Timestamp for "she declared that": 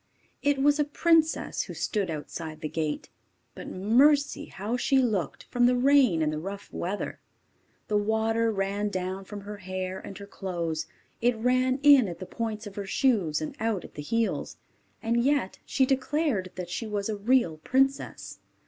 15.67-16.71